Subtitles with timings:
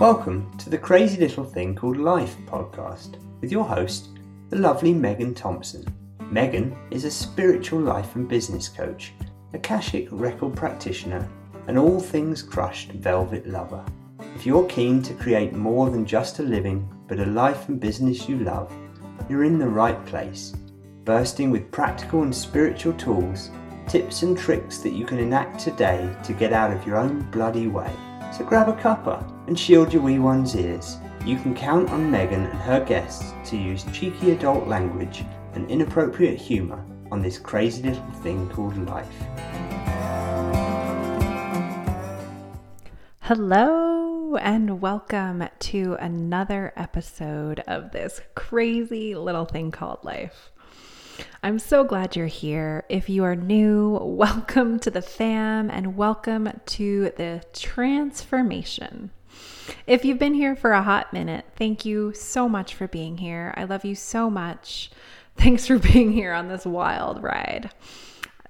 [0.00, 4.10] Welcome to the Crazy Little Thing Called Life podcast with your host,
[4.48, 5.84] the lovely Megan Thompson.
[6.30, 9.12] Megan is a spiritual life and business coach,
[9.52, 11.28] a Akashic record practitioner,
[11.66, 13.84] and all things crushed velvet lover.
[14.36, 18.28] If you're keen to create more than just a living, but a life and business
[18.28, 18.72] you love,
[19.28, 20.54] you're in the right place.
[21.04, 23.50] Bursting with practical and spiritual tools,
[23.88, 27.66] tips and tricks that you can enact today to get out of your own bloody
[27.66, 27.90] way.
[28.32, 30.98] So grab a cuppa and shield your wee one's ears.
[31.24, 35.24] You can count on Megan and her guests to use cheeky adult language
[35.54, 39.08] and inappropriate humour on this crazy little thing called life.
[43.20, 50.50] Hello, and welcome to another episode of this crazy little thing called life.
[51.42, 52.84] I'm so glad you're here.
[52.90, 59.10] If you are new, welcome to the fam and welcome to the transformation.
[59.86, 63.54] If you've been here for a hot minute, thank you so much for being here.
[63.56, 64.90] I love you so much.
[65.36, 67.70] Thanks for being here on this wild ride.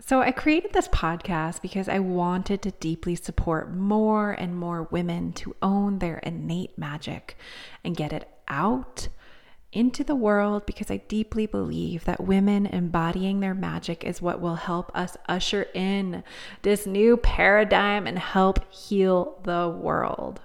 [0.00, 5.33] So, I created this podcast because I wanted to deeply support more and more women
[5.34, 7.36] to own their innate magic
[7.84, 9.08] and get it out
[9.73, 14.55] into the world because I deeply believe that women embodying their magic is what will
[14.55, 16.25] help us usher in
[16.62, 20.41] this new paradigm and help heal the world.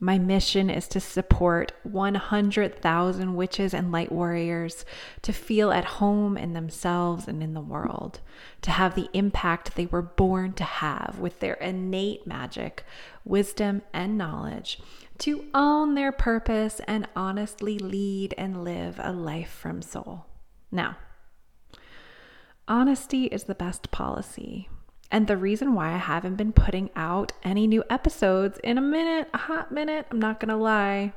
[0.00, 4.84] My mission is to support 100,000 witches and light warriors
[5.22, 8.20] to feel at home in themselves and in the world,
[8.62, 12.84] to have the impact they were born to have with their innate magic,
[13.24, 14.80] wisdom, and knowledge,
[15.18, 20.26] to own their purpose and honestly lead and live a life from soul.
[20.72, 20.96] Now,
[22.66, 24.68] honesty is the best policy.
[25.14, 29.28] And the reason why I haven't been putting out any new episodes in a minute,
[29.32, 31.12] a hot minute, I'm not gonna lie,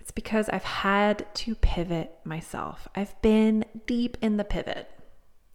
[0.00, 2.88] it's because I've had to pivot myself.
[2.96, 4.90] I've been deep in the pivot.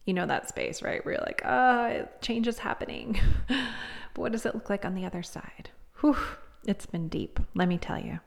[0.05, 1.03] You know that space, right?
[1.03, 3.19] Where you're like, oh, change is happening.
[3.47, 5.71] but what does it look like on the other side?
[6.01, 6.17] Whew,
[6.67, 8.19] it's been deep, let me tell you.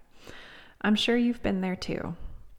[0.81, 2.17] I'm sure you've been there too.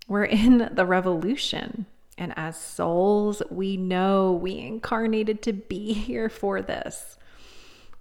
[0.07, 1.87] We're in the revolution.
[2.17, 7.17] And as souls, we know we incarnated to be here for this.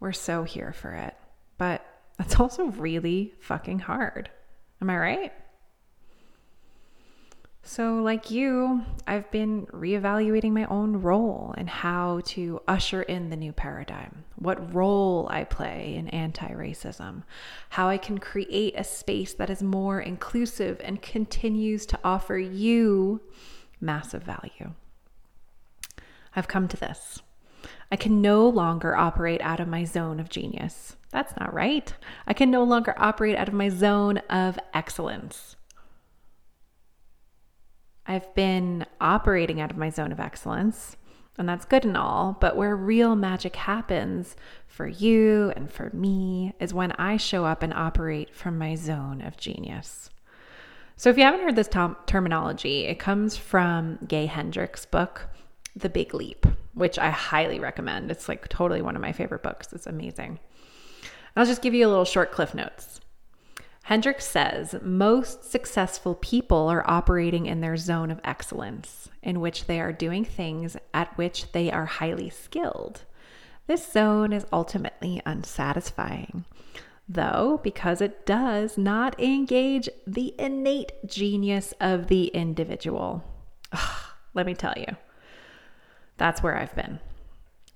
[0.01, 1.15] We're so here for it.
[1.59, 1.85] But
[2.19, 4.31] that's also really fucking hard.
[4.81, 5.33] Am I right?
[7.65, 13.37] So, like you, I've been reevaluating my own role and how to usher in the
[13.37, 17.23] new paradigm, what role I play in anti racism,
[17.71, 23.21] how I can create a space that is more inclusive and continues to offer you
[23.83, 24.73] massive value.
[26.35, 27.21] I've come to this.
[27.91, 30.97] I can no longer operate out of my zone of genius.
[31.11, 31.95] That's not right.
[32.27, 35.57] I can no longer operate out of my zone of excellence.
[38.07, 40.97] I've been operating out of my zone of excellence,
[41.39, 44.35] and that's good and all, but where real magic happens
[44.67, 49.21] for you and for me is when I show up and operate from my zone
[49.21, 50.11] of genius.
[51.03, 51.69] So, if you haven't heard this
[52.07, 55.29] terminology, it comes from Gay Hendricks' book,
[55.75, 58.09] The Big Leap, which I highly recommend.
[58.13, 59.73] It's like totally one of my favorite books.
[59.73, 60.39] It's amazing.
[61.35, 63.01] I'll just give you a little short cliff notes.
[63.83, 69.81] Hendricks says most successful people are operating in their zone of excellence, in which they
[69.81, 73.01] are doing things at which they are highly skilled.
[73.67, 76.45] This zone is ultimately unsatisfying
[77.09, 83.25] though, because it does not engage the innate genius of the individual.
[83.73, 84.05] Ugh,
[84.35, 84.97] let me tell you,
[86.17, 87.01] that's where I've been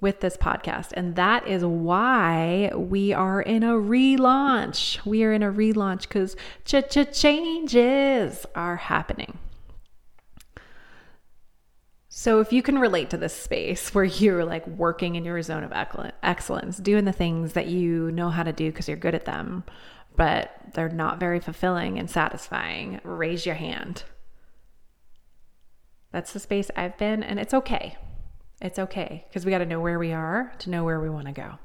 [0.01, 0.93] with this podcast.
[0.93, 5.05] And that is why we are in a relaunch.
[5.05, 9.39] We are in a relaunch because ch- ch- changes are happening.
[12.19, 15.63] So, if you can relate to this space where you're like working in your zone
[15.63, 15.73] of
[16.23, 19.65] excellence, doing the things that you know how to do because you're good at them,
[20.17, 24.05] but they're not very fulfilling and satisfying, raise your hand.
[26.11, 27.99] That's the space I've been, and it's okay.
[28.63, 31.27] It's okay because we got to know where we are to know where we want
[31.27, 31.59] to go.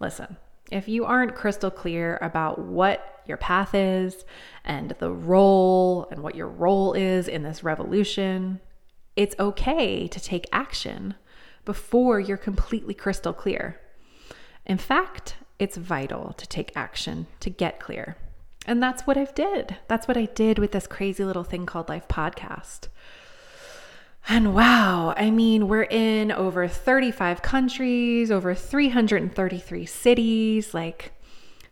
[0.00, 0.38] Listen,
[0.70, 4.24] if you aren't crystal clear about what your path is
[4.64, 8.60] and the role and what your role is in this revolution,
[9.18, 11.14] it's okay to take action
[11.64, 13.80] before you're completely crystal clear.
[14.64, 18.16] In fact, it's vital to take action to get clear.
[18.64, 19.76] And that's what I've did.
[19.88, 22.86] That's what I did with this crazy little thing called Life podcast.
[24.28, 30.72] And wow, I mean, we're in over 35 countries, over 333 cities.
[30.72, 31.10] Like,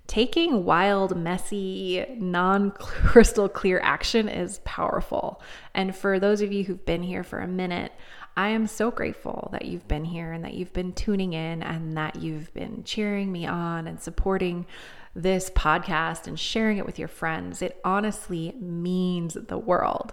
[0.06, 5.42] taking wild, messy, non crystal clear action is powerful.
[5.74, 7.92] And for those of you who've been here for a minute,
[8.36, 11.96] I am so grateful that you've been here and that you've been tuning in and
[11.96, 14.66] that you've been cheering me on and supporting
[15.14, 17.62] this podcast and sharing it with your friends.
[17.62, 20.12] It honestly means the world.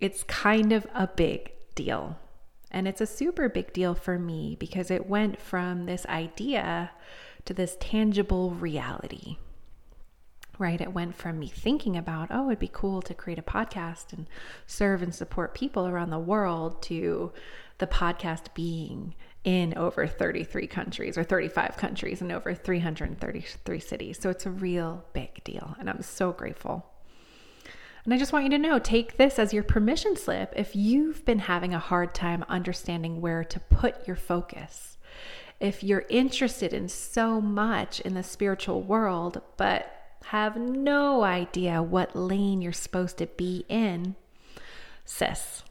[0.00, 2.16] It's kind of a big deal.
[2.70, 6.92] And it's a super big deal for me because it went from this idea
[7.44, 9.36] to this tangible reality.
[10.58, 10.80] Right?
[10.80, 14.28] It went from me thinking about, oh, it'd be cool to create a podcast and
[14.66, 17.32] serve and support people around the world to
[17.78, 24.18] the podcast being in over 33 countries or 35 countries and over 333 cities.
[24.20, 25.74] So it's a real big deal.
[25.80, 26.86] And I'm so grateful
[28.04, 31.24] and I just want you to know take this as your permission slip if you've
[31.24, 34.93] been having a hard time understanding where to put your focus.
[35.64, 39.90] If you're interested in so much in the spiritual world, but
[40.26, 44.14] have no idea what lane you're supposed to be in,
[45.06, 45.62] sis,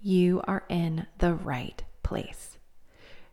[0.00, 2.58] you are in the right place.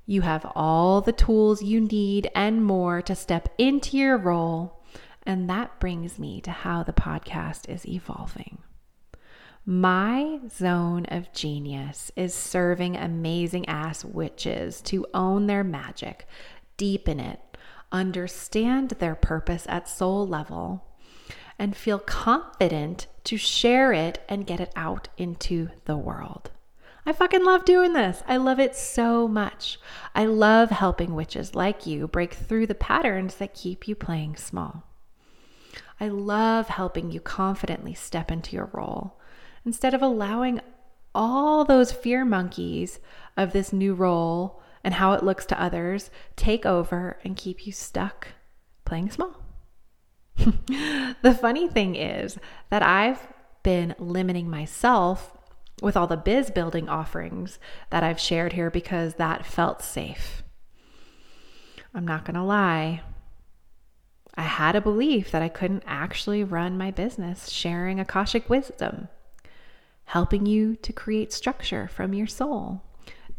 [0.08, 4.82] You have all the tools you need and more to step into your role
[5.24, 8.58] and that brings me to how the podcast is evolving.
[9.70, 16.26] My zone of genius is serving amazing ass witches to own their magic,
[16.78, 17.42] deepen it,
[17.92, 20.86] understand their purpose at soul level,
[21.60, 26.50] and feel confident to share it and get it out into the world.
[27.06, 28.24] I fucking love doing this.
[28.26, 29.82] I love it so much.
[30.16, 34.84] I love helping witches like you break through the patterns that keep you playing small.
[36.00, 39.17] I love helping you confidently step into your role
[39.68, 40.62] instead of allowing
[41.14, 43.00] all those fear monkeys
[43.36, 47.74] of this new role and how it looks to others take over and keep you
[47.74, 48.30] stuck
[48.86, 49.44] playing small.
[50.38, 52.38] the funny thing is
[52.70, 53.28] that I've
[53.62, 55.36] been limiting myself
[55.82, 57.60] with all the biz building offerings
[57.90, 60.44] that I've shared here because that felt safe.
[61.94, 63.02] I'm not going to lie,
[64.36, 69.10] I had a belief that I couldn't actually run my business sharing Akashic wisdom,
[70.08, 72.82] helping you to create structure from your soul,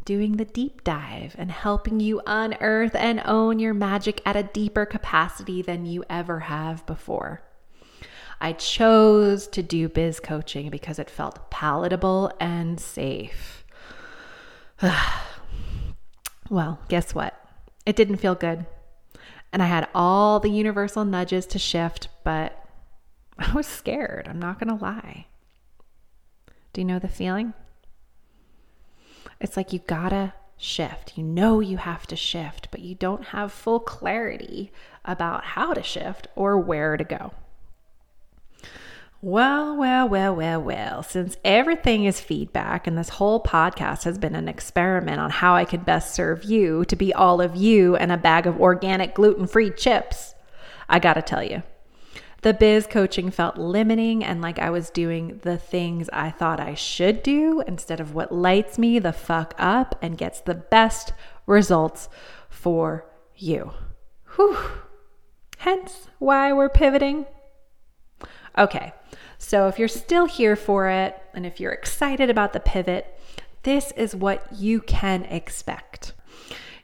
[0.05, 4.85] doing the deep dive, and helping you unearth and own your magic at a deeper
[4.85, 7.41] capacity than you ever have before.
[8.39, 13.65] I chose to do biz coaching because it felt palatable and safe.
[16.51, 17.35] well, guess what?
[17.87, 18.67] It didn't feel good.
[19.55, 22.63] And I had all the universal nudges to shift, but
[23.39, 24.29] I was scared.
[24.29, 25.25] I'm not going to lie.
[26.73, 27.55] Do you know the feeling?
[29.41, 31.17] It's like you gotta shift.
[31.17, 34.73] You know you have to shift, but you don't have full clarity
[35.05, 37.33] about how to shift or where to go.
[39.21, 41.03] Well, well, well, well, well.
[41.03, 45.65] Since everything is feedback and this whole podcast has been an experiment on how I
[45.65, 49.49] could best serve you to be all of you and a bag of organic gluten
[49.49, 50.35] free chips,
[50.89, 51.65] I gotta tell you,
[52.43, 56.75] the biz coaching felt limiting and like I was doing the things I thought I
[56.75, 61.13] should do instead of what lights me the fuck up and gets the best
[61.47, 62.09] results
[62.49, 63.73] for you.
[64.37, 64.57] Whew.
[65.59, 67.27] Hence why we're pivoting.
[68.57, 68.93] Okay,
[69.39, 73.19] so if you're still here for it and if you're excited about the pivot,
[73.65, 76.13] this is what you can expect.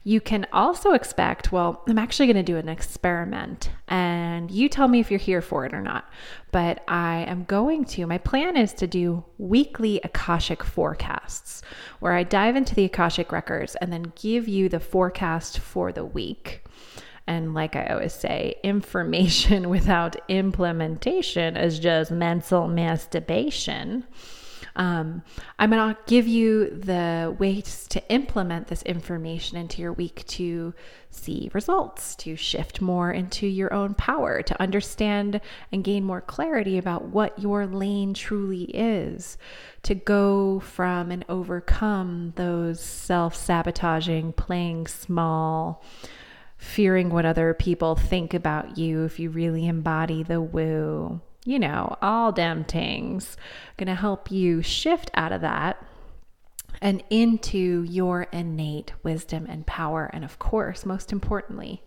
[0.06, 4.86] You can also expect, well, I'm actually going to do an experiment and you tell
[4.86, 6.08] me if you're here for it or not.
[6.52, 11.62] But I am going to, my plan is to do weekly Akashic forecasts
[12.00, 16.04] where I dive into the Akashic records and then give you the forecast for the
[16.04, 16.64] week.
[17.26, 24.04] And like I always say, information without implementation is just mental masturbation.
[24.76, 25.22] Um,
[25.58, 30.74] I'm going to give you the ways to implement this information into your week to
[31.10, 35.40] see results, to shift more into your own power, to understand
[35.70, 39.38] and gain more clarity about what your lane truly is,
[39.84, 45.84] to go from and overcome those self sabotaging, playing small,
[46.56, 51.20] fearing what other people think about you if you really embody the woo.
[51.44, 53.36] You know, all damn things.
[53.76, 55.84] Gonna help you shift out of that
[56.80, 60.10] and into your innate wisdom and power.
[60.12, 61.82] And of course, most importantly,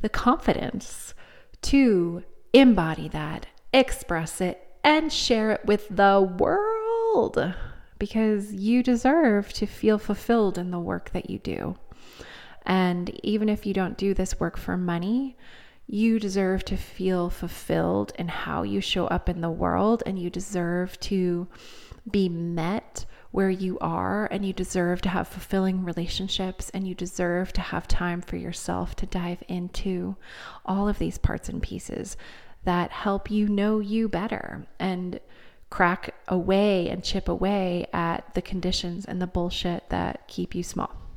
[0.00, 1.14] the confidence
[1.62, 7.54] to embody that, express it, and share it with the world
[7.98, 11.76] because you deserve to feel fulfilled in the work that you do.
[12.64, 15.36] And even if you don't do this work for money,
[15.90, 20.28] You deserve to feel fulfilled in how you show up in the world, and you
[20.28, 21.48] deserve to
[22.10, 27.54] be met where you are, and you deserve to have fulfilling relationships, and you deserve
[27.54, 30.16] to have time for yourself to dive into
[30.66, 32.18] all of these parts and pieces
[32.64, 35.18] that help you know you better and
[35.70, 41.07] crack away and chip away at the conditions and the bullshit that keep you small.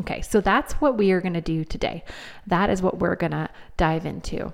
[0.00, 2.04] Okay, so that's what we are going to do today.
[2.46, 4.52] That is what we're going to dive into.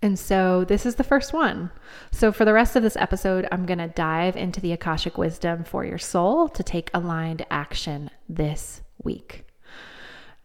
[0.00, 1.70] And so this is the first one.
[2.10, 5.64] So for the rest of this episode, I'm going to dive into the Akashic wisdom
[5.64, 9.46] for your soul to take aligned action this week.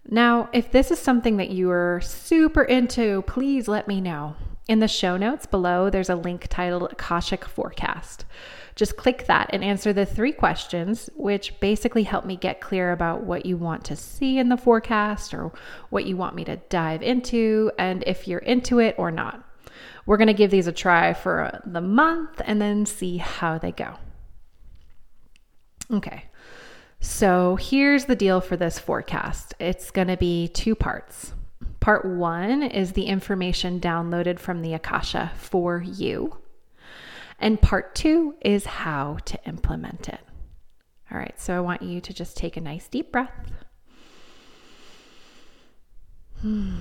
[0.08, 4.36] Now, if this is something that you are super into, please let me know.
[4.68, 8.26] In the show notes below, there's a link titled Akashic Forecast.
[8.80, 13.24] Just click that and answer the three questions, which basically help me get clear about
[13.24, 15.52] what you want to see in the forecast or
[15.90, 19.44] what you want me to dive into, and if you're into it or not.
[20.06, 23.74] We're going to give these a try for the month and then see how they
[23.74, 23.96] go.
[25.92, 26.24] Okay.
[27.02, 31.34] So here's the deal for this forecast it's going to be two parts.
[31.82, 36.38] Part one is the information downloaded from the Akasha for you.
[37.39, 40.19] And part two is how to implement it.
[41.12, 43.51] All right, so I want you to just take a nice deep breath.
[46.41, 46.79] Hmm.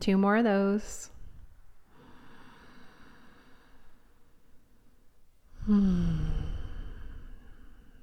[0.00, 1.10] Two more of those.
[5.64, 6.18] Hmm.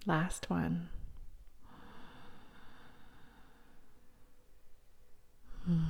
[0.06, 0.90] Last one.
[5.66, 5.84] Hmm.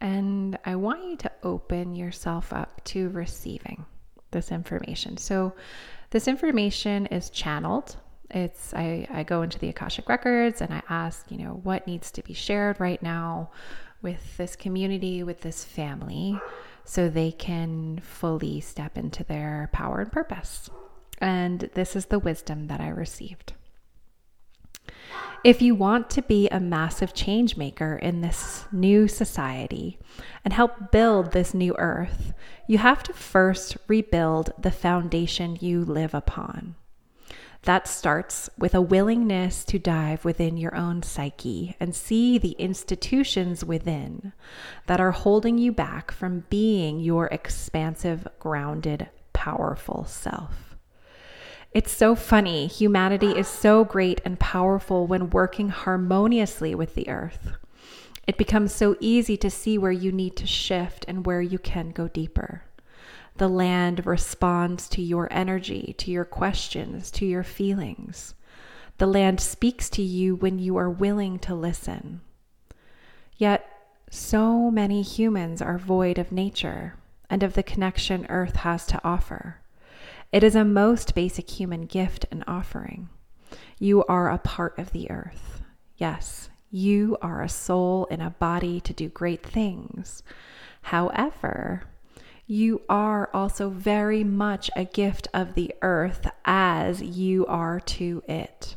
[0.00, 3.86] And I want you to open yourself up to receiving
[4.32, 5.16] this information.
[5.16, 5.54] So,
[6.10, 7.96] this information is channeled.
[8.30, 12.10] It's I, I go into the Akashic records and I ask, you know, what needs
[12.12, 13.50] to be shared right now
[14.02, 16.38] with this community, with this family,
[16.84, 20.70] so they can fully step into their power and purpose.
[21.18, 23.54] And this is the wisdom that I received.
[25.46, 29.96] If you want to be a massive change maker in this new society
[30.44, 32.32] and help build this new earth,
[32.66, 36.74] you have to first rebuild the foundation you live upon.
[37.62, 43.64] That starts with a willingness to dive within your own psyche and see the institutions
[43.64, 44.32] within
[44.88, 50.65] that are holding you back from being your expansive, grounded, powerful self.
[51.76, 52.68] It's so funny.
[52.68, 57.50] Humanity is so great and powerful when working harmoniously with the earth.
[58.26, 61.90] It becomes so easy to see where you need to shift and where you can
[61.90, 62.62] go deeper.
[63.36, 68.34] The land responds to your energy, to your questions, to your feelings.
[68.96, 72.22] The land speaks to you when you are willing to listen.
[73.36, 73.68] Yet,
[74.08, 76.94] so many humans are void of nature
[77.28, 79.58] and of the connection Earth has to offer.
[80.32, 83.08] It is a most basic human gift and offering.
[83.78, 85.62] You are a part of the earth.
[85.96, 90.24] Yes, you are a soul in a body to do great things.
[90.82, 91.84] However,
[92.46, 98.76] you are also very much a gift of the earth as you are to it.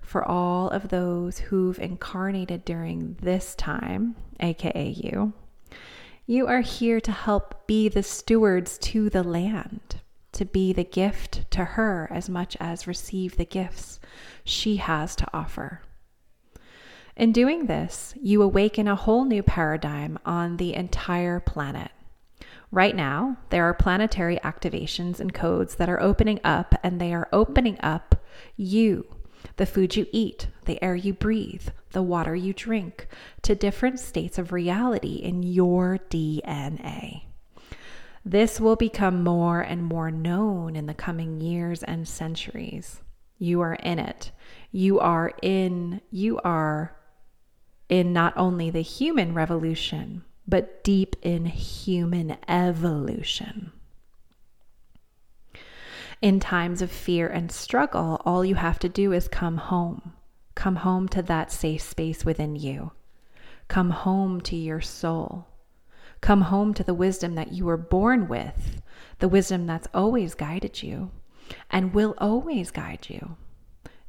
[0.00, 5.32] For all of those who've incarnated during this time, aka you,
[6.26, 10.00] you are here to help be the stewards to the land
[10.34, 13.98] to be the gift to her as much as receive the gifts
[14.44, 15.82] she has to offer.
[17.16, 21.92] In doing this, you awaken a whole new paradigm on the entire planet.
[22.72, 27.28] Right now, there are planetary activations and codes that are opening up, and they are
[27.32, 28.16] opening up
[28.56, 29.06] you,
[29.56, 33.06] the food you eat, the air you breathe, the water you drink,
[33.42, 37.22] to different states of reality in your DNA.
[38.24, 43.02] This will become more and more known in the coming years and centuries.
[43.38, 44.32] You are in it.
[44.72, 46.96] You are in, you are
[47.88, 53.72] in not only the human revolution, but deep in human evolution.
[56.22, 60.14] In times of fear and struggle, all you have to do is come home.
[60.54, 62.92] Come home to that safe space within you.
[63.68, 65.46] Come home to your soul.
[66.24, 68.80] Come home to the wisdom that you were born with,
[69.18, 71.10] the wisdom that's always guided you
[71.70, 73.36] and will always guide you.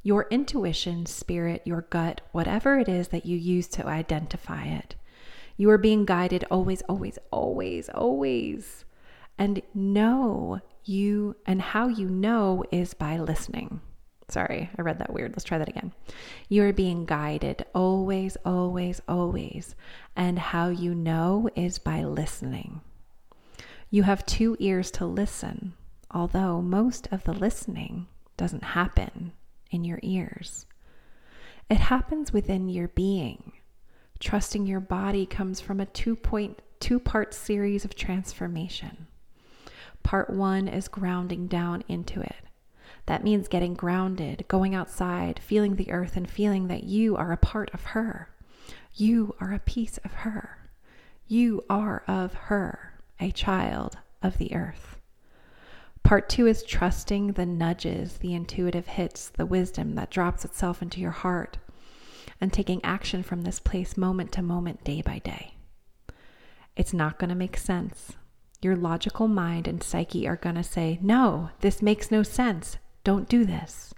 [0.01, 4.95] Your intuition, spirit, your gut, whatever it is that you use to identify it,
[5.57, 8.86] you are being guided always, always, always, always.
[9.38, 13.81] And know you, and how you know is by listening.
[14.27, 15.32] Sorry, I read that weird.
[15.32, 15.94] Let's try that again.
[16.50, 19.75] You are being guided always, always, always.
[20.15, 22.82] And how you know is by listening.
[23.91, 25.74] You have two ears to listen,
[26.10, 29.32] although most of the listening doesn't happen
[29.70, 30.65] in your ears.
[31.70, 33.53] It happens within your being.
[34.20, 39.08] Trusting your body comes from a two point two part series of transformation.
[40.03, 42.45] Part one is grounding down into it.
[43.05, 47.38] That means getting grounded, going outside, feeling the earth, and feeling that you are a
[47.38, 48.29] part of her.
[48.93, 50.69] You are a piece of her.
[51.27, 54.97] You are of her, a child of the earth.
[56.03, 61.00] Part two is trusting the nudges, the intuitive hits, the wisdom that drops itself into
[61.00, 61.57] your heart,
[62.39, 65.55] and taking action from this place moment to moment, day by day.
[66.75, 68.13] It's not going to make sense.
[68.62, 72.77] Your logical mind and psyche are going to say, No, this makes no sense.
[73.05, 73.93] Don't do this.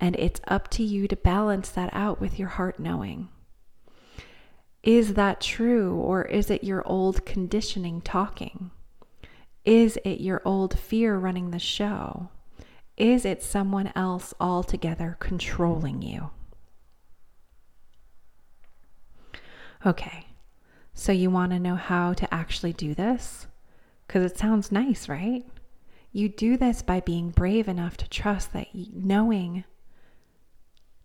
[0.00, 3.28] And it's up to you to balance that out with your heart knowing.
[4.82, 8.70] Is that true, or is it your old conditioning talking?
[9.64, 12.30] Is it your old fear running the show?
[12.96, 16.30] Is it someone else altogether controlling you?
[19.84, 20.26] Okay,
[20.94, 23.48] so you want to know how to actually do this?
[24.06, 25.44] Because it sounds nice, right?
[26.12, 29.64] You do this by being brave enough to trust that knowing,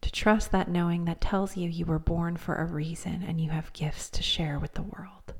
[0.02, 3.50] to trust that knowing that tells you you were born for a reason and you
[3.52, 5.34] have gifts to share with the world.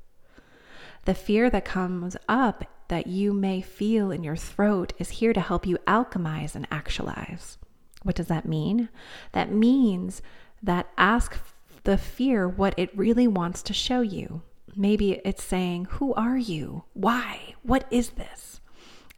[1.04, 5.42] The fear that comes up that you may feel in your throat is here to
[5.42, 7.58] help you alchemize and actualize.
[8.04, 8.88] What does that mean?
[9.34, 10.22] That means
[10.64, 11.38] that ask
[11.84, 14.44] the fear what it really wants to show you.
[14.78, 16.84] Maybe it's saying, Who are you?
[16.94, 17.56] Why?
[17.64, 18.62] What is this?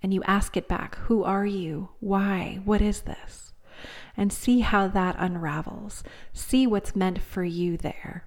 [0.01, 1.89] And you ask it back Who are you?
[1.99, 2.59] Why?
[2.63, 3.53] What is this?
[4.17, 6.03] And see how that unravels.
[6.33, 8.25] See what's meant for you there.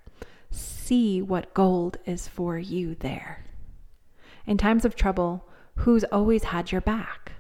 [0.51, 3.45] See what gold is for you there.
[4.47, 7.33] In times of trouble, who's always had your back?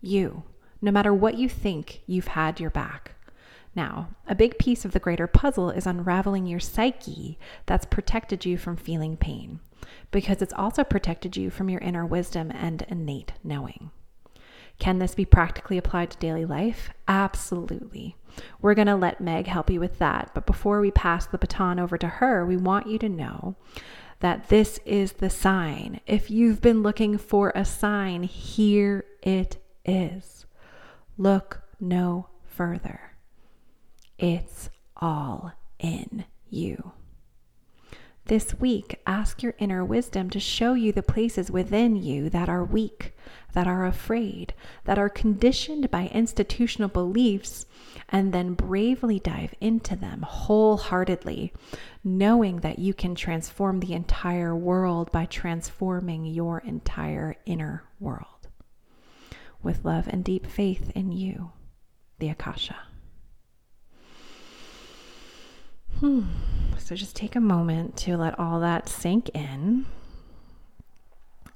[0.00, 0.44] You.
[0.82, 3.12] No matter what you think, you've had your back.
[3.74, 8.58] Now, a big piece of the greater puzzle is unraveling your psyche that's protected you
[8.58, 9.60] from feeling pain
[10.10, 13.90] because it's also protected you from your inner wisdom and innate knowing.
[14.78, 16.90] Can this be practically applied to daily life?
[17.06, 18.16] Absolutely.
[18.62, 20.30] We're going to let Meg help you with that.
[20.34, 23.56] But before we pass the baton over to her, we want you to know
[24.20, 26.00] that this is the sign.
[26.06, 30.46] If you've been looking for a sign, here it is.
[31.18, 33.12] Look no further.
[34.18, 36.92] It's all in you.
[38.26, 42.62] This week, ask your inner wisdom to show you the places within you that are
[42.62, 43.12] weak,
[43.54, 44.54] that are afraid,
[44.84, 47.66] that are conditioned by institutional beliefs,
[48.08, 51.52] and then bravely dive into them wholeheartedly,
[52.04, 58.48] knowing that you can transform the entire world by transforming your entire inner world.
[59.62, 61.50] With love and deep faith in you,
[62.18, 62.76] the Akasha.
[66.00, 66.22] Hmm.
[66.78, 69.84] So just take a moment to let all that sink in.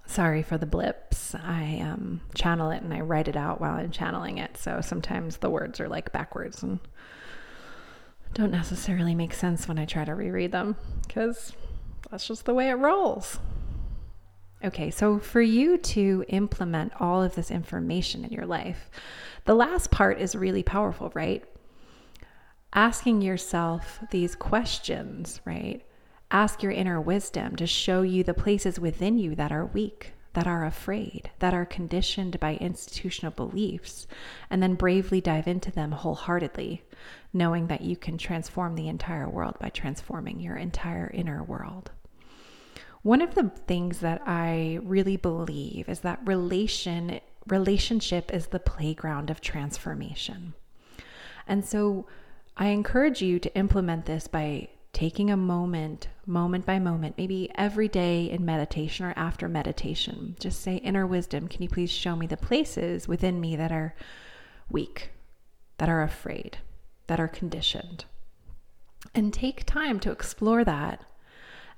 [0.06, 1.34] Sorry for the blips.
[1.34, 4.58] I um, channel it and I write it out while I'm channeling it.
[4.58, 6.78] So sometimes the words are like backwards and
[8.34, 10.76] don't necessarily make sense when I try to reread them
[11.06, 11.52] because
[12.10, 13.38] that's just the way it rolls.
[14.62, 18.90] Okay, so for you to implement all of this information in your life,
[19.46, 21.44] the last part is really powerful, right?
[22.74, 25.82] Asking yourself these questions, right?
[26.30, 30.46] Ask your inner wisdom to show you the places within you that are weak, that
[30.48, 34.08] are afraid, that are conditioned by institutional beliefs,
[34.50, 36.82] and then bravely dive into them wholeheartedly,
[37.32, 41.92] knowing that you can transform the entire world by transforming your entire inner world.
[43.02, 49.28] One of the things that I really believe is that relation relationship is the playground
[49.28, 50.54] of transformation.
[51.46, 52.06] And so
[52.56, 57.88] I encourage you to implement this by taking a moment, moment by moment, maybe every
[57.88, 60.36] day in meditation or after meditation.
[60.38, 63.94] Just say, Inner wisdom, can you please show me the places within me that are
[64.70, 65.10] weak,
[65.78, 66.58] that are afraid,
[67.08, 68.04] that are conditioned?
[69.14, 71.04] And take time to explore that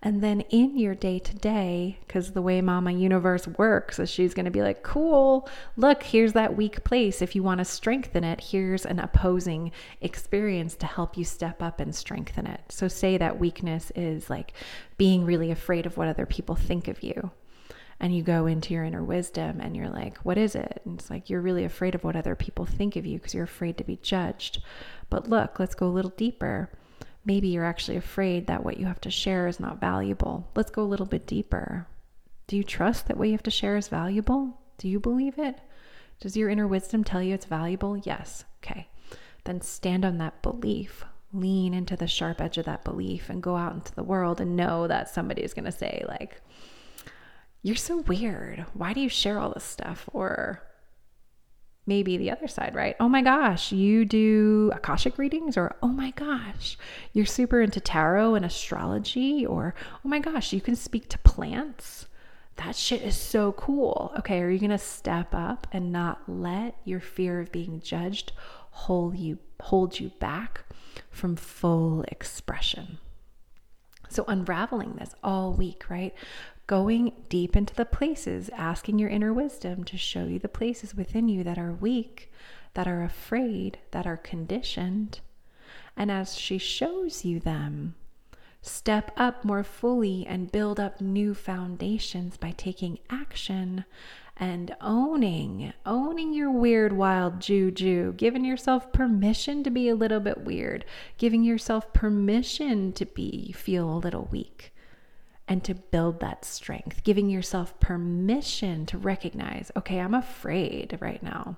[0.03, 4.35] and then in your day to day, because the way Mama Universe works is she's
[4.35, 7.23] going to be like, cool, look, here's that weak place.
[7.23, 11.81] If you want to strengthen it, here's an opposing experience to help you step up
[11.81, 12.61] and strengthen it.
[12.69, 14.53] So, say that weakness is like
[14.99, 17.31] being really afraid of what other people think of you.
[18.01, 20.83] and you go into your inner wisdom and you're like, what is it?
[20.85, 23.45] And it's like, you're really afraid of what other people think of you because you're
[23.45, 24.63] afraid to be judged.
[25.09, 26.71] But look, let's go a little deeper.
[27.27, 30.49] Maybe you're actually afraid that what you have to share is not valuable.
[30.55, 31.89] Let's go a little bit deeper.
[32.47, 34.61] Do you trust that what you have to share is valuable?
[34.79, 35.61] Do you believe it?
[36.21, 37.97] Does your inner wisdom tell you it's valuable?
[37.97, 38.45] Yes.
[38.63, 38.89] Okay.
[39.43, 41.05] Then stand on that belief.
[41.33, 44.57] Lean into the sharp edge of that belief and go out into the world and
[44.57, 46.41] know that somebody is going to say, like,
[47.63, 48.65] you're so weird.
[48.75, 50.09] Why do you share all this stuff?
[50.13, 50.63] Or
[51.87, 52.97] maybe the other side, right?
[52.99, 56.77] Oh my gosh, you do Akashic readings, or oh my gosh,
[57.13, 62.07] you're super into tarot and astrology, or oh my gosh, you can speak to plants.
[62.57, 64.13] That shit is so cool.
[64.19, 68.33] Okay, are you gonna step up and not let your fear of being judged
[68.71, 70.65] hold you hold you back
[71.11, 72.99] from full expression?
[74.09, 76.15] So, unraveling this all week, right?
[76.67, 81.29] Going deep into the places, asking your inner wisdom to show you the places within
[81.29, 82.33] you that are weak,
[82.75, 85.21] that are afraid, that are conditioned.
[85.97, 87.95] And as she shows you them,
[88.63, 93.85] step up more fully and build up new foundations by taking action
[94.37, 100.45] and owning, owning your weird, wild juju, giving yourself permission to be a little bit
[100.45, 100.85] weird,
[101.17, 104.75] giving yourself permission to be, feel a little weak
[105.49, 111.57] and to build that strength, giving yourself permission to recognize, okay, I'm afraid right now.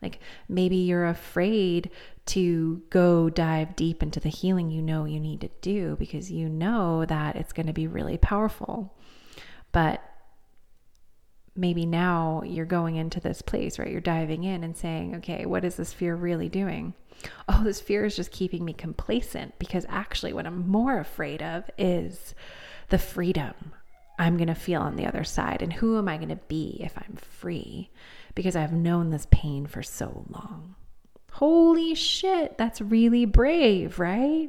[0.00, 1.90] Like maybe you're afraid
[2.26, 6.48] to go dive deep into the healing you know you need to do because you
[6.48, 8.96] know that it's going to be really powerful.
[9.70, 10.02] But
[11.54, 13.90] maybe now you're going into this place, right?
[13.90, 16.94] You're diving in and saying, okay, what is this fear really doing?
[17.48, 21.64] Oh, this fear is just keeping me complacent because actually, what I'm more afraid of
[21.78, 22.34] is
[22.88, 23.54] the freedom
[24.18, 25.62] I'm going to feel on the other side.
[25.62, 27.90] And who am I going to be if I'm free?
[28.34, 30.74] Because I've known this pain for so long.
[31.32, 34.48] Holy shit, that's really brave, right?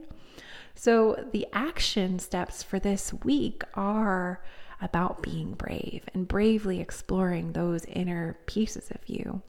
[0.74, 4.42] So, the action steps for this week are
[4.80, 9.42] about being brave and bravely exploring those inner pieces of you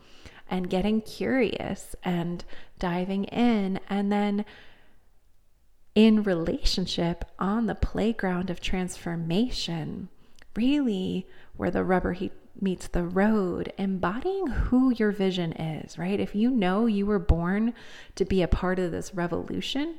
[0.50, 2.44] and getting curious and
[2.78, 4.44] diving in and then
[5.98, 10.08] in relationship on the playground of transformation,
[10.54, 12.16] really where the rubber
[12.60, 16.20] meets the road, embodying who your vision is, right?
[16.20, 17.74] If you know you were born
[18.14, 19.96] to be a part of this revolution,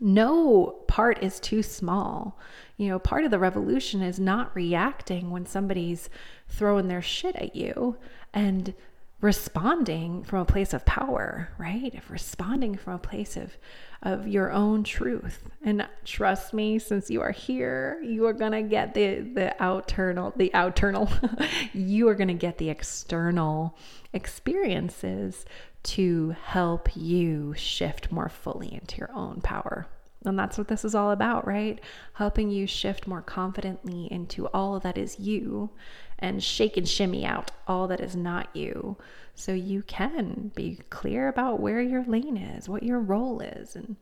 [0.00, 2.38] no part is too small.
[2.78, 6.08] You know, part of the revolution is not reacting when somebody's
[6.48, 7.98] throwing their shit at you
[8.32, 8.72] and
[9.20, 11.94] responding from a place of power, right?
[11.94, 13.56] Of responding from a place of
[14.02, 15.48] of your own truth.
[15.62, 20.52] And trust me, since you are here, you are gonna get the the outernal, the
[20.52, 21.08] outernal,
[21.72, 23.76] you are gonna get the external
[24.12, 25.46] experiences
[25.84, 29.86] to help you shift more fully into your own power.
[30.24, 31.78] And that's what this is all about, right?
[32.14, 35.70] Helping you shift more confidently into all that is you
[36.18, 38.96] and shake and shimmy out all that is not you
[39.34, 43.96] so you can be clear about where your lane is, what your role is, and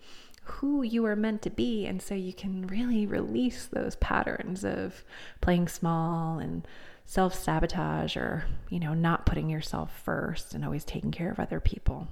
[0.44, 1.86] who you are meant to be.
[1.86, 5.04] And so you can really release those patterns of
[5.40, 6.66] playing small and
[7.06, 11.60] self sabotage or, you know, not putting yourself first and always taking care of other
[11.60, 12.08] people.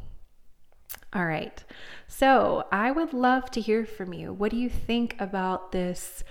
[1.13, 1.63] All right.
[2.07, 4.33] So I would love to hear from you.
[4.33, 6.25] What do you think about this?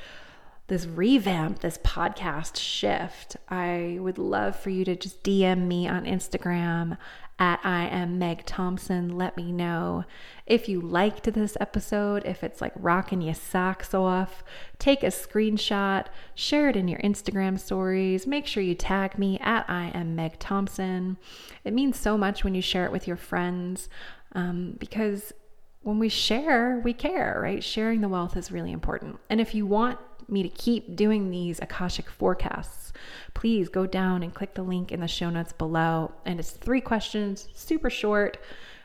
[0.68, 3.38] This revamp, this podcast shift.
[3.50, 6.98] I would love for you to just DM me on Instagram
[7.40, 9.18] at I am Meg Thompson.
[9.18, 10.04] Let me know
[10.46, 14.44] if you liked this episode, if it's like rocking your socks off.
[14.78, 18.28] Take a screenshot, share it in your Instagram stories.
[18.28, 21.18] Make sure you tag me at I am Meg Thompson.
[21.64, 23.90] It means so much when you share it with your friends
[24.34, 25.34] um, because
[25.82, 27.64] when we share, we care, right?
[27.64, 29.18] Sharing the wealth is really important.
[29.30, 29.98] And if you want
[30.32, 32.94] me to keep doing these Akashic forecasts,
[33.34, 36.12] please go down and click the link in the show notes below.
[36.26, 38.38] And it's three questions, super short.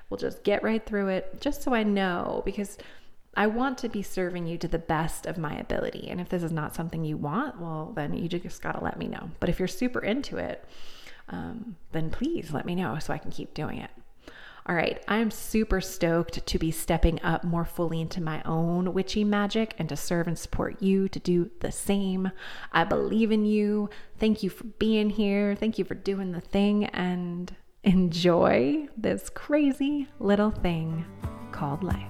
[0.08, 2.78] We'll just get right through it, just so I know, because
[3.36, 6.08] I want to be serving you to the best of my ability.
[6.08, 8.98] And if this is not something you want, well, then you just got to let
[8.98, 9.30] me know.
[9.40, 10.64] But if you're super into it,
[11.28, 13.90] um, then please let me know so I can keep doing it.
[14.66, 19.22] All right, I'm super stoked to be stepping up more fully into my own witchy
[19.22, 22.30] magic and to serve and support you to do the same.
[22.72, 23.90] I believe in you.
[24.18, 25.54] Thank you for being here.
[25.54, 31.04] Thank you for doing the thing and enjoy this crazy little thing
[31.52, 32.08] called life.